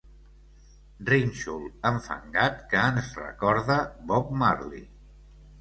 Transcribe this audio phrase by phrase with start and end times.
[1.09, 3.79] Rínxol enfangat que ens recorda
[4.13, 4.87] Bob Marley.